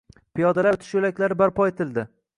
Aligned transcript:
Piyodalar 0.37 0.69
o‘tish 0.77 0.95
yo‘laklari 0.97 1.39
barpo 1.43 1.71
etildi. 1.73 2.11